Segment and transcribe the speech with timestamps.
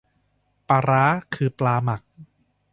[0.67, 1.05] ปลาร้า
[1.35, 2.01] คือปลาหมัก